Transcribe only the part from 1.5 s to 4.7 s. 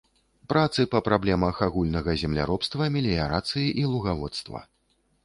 агульнага земляробства, меліярацыі і лугаводства.